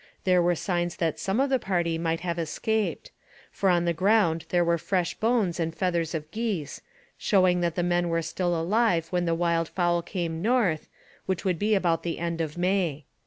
There 0.23 0.41
were 0.41 0.55
signs 0.55 0.95
that 0.95 1.19
some 1.19 1.39
of 1.39 1.51
the 1.51 1.59
party 1.59 1.99
might 1.99 2.21
have 2.21 2.39
escaped; 2.39 3.11
for 3.51 3.69
on 3.69 3.85
the 3.85 3.93
ground 3.93 4.47
there 4.49 4.65
were 4.65 4.79
fresh 4.79 5.13
bones 5.13 5.59
and 5.59 5.75
feathers 5.75 6.15
of 6.15 6.31
geese, 6.31 6.81
showing 7.19 7.61
that 7.61 7.75
the 7.75 7.83
men 7.83 8.09
were 8.09 8.23
still 8.23 8.59
alive 8.59 9.09
when 9.09 9.25
the 9.25 9.35
wild 9.35 9.69
fowl 9.69 10.01
came 10.01 10.41
north, 10.41 10.89
which 11.27 11.45
would 11.45 11.59
be 11.59 11.75
about 11.75 12.01
the 12.01 12.17
end 12.17 12.41
of 12.41 12.57
May. 12.57 13.05